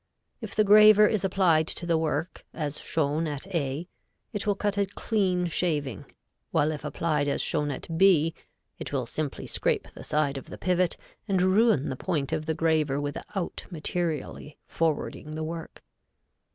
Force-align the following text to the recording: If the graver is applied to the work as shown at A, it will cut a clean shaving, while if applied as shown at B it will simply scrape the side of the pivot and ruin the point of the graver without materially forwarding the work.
If 0.41 0.55
the 0.55 0.63
graver 0.63 1.05
is 1.05 1.23
applied 1.23 1.67
to 1.67 1.85
the 1.85 1.95
work 1.95 2.43
as 2.55 2.79
shown 2.81 3.27
at 3.27 3.45
A, 3.53 3.87
it 4.33 4.47
will 4.47 4.55
cut 4.55 4.75
a 4.75 4.87
clean 4.87 5.45
shaving, 5.45 6.05
while 6.49 6.71
if 6.71 6.83
applied 6.83 7.27
as 7.27 7.39
shown 7.39 7.69
at 7.69 7.99
B 7.99 8.33
it 8.79 8.91
will 8.91 9.05
simply 9.05 9.45
scrape 9.45 9.91
the 9.91 10.03
side 10.03 10.39
of 10.39 10.49
the 10.49 10.57
pivot 10.57 10.97
and 11.27 11.39
ruin 11.39 11.89
the 11.89 11.95
point 11.95 12.31
of 12.31 12.47
the 12.47 12.55
graver 12.55 12.99
without 12.99 13.63
materially 13.69 14.57
forwarding 14.65 15.35
the 15.35 15.43
work. 15.43 15.83